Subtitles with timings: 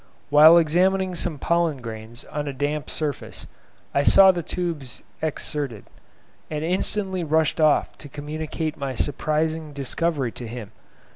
[0.31, 3.45] Whilst examining some pollen grains on a damp surface,
[3.93, 5.83] I saw the tubes exserted,
[6.49, 10.71] and instantly rushed off to communicate my surprising discovery to him.